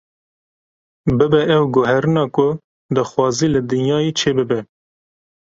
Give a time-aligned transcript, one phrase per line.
[1.17, 2.47] Bibe ew guherîna ku
[2.95, 4.59] dixwazî li dinyayê çêbibe.